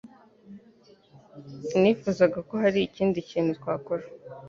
Nifuzaga 1.79 2.39
ko 2.49 2.53
hari 2.63 2.79
ikindi 2.83 3.17
kintu 3.29 3.51
twakora. 3.59 4.05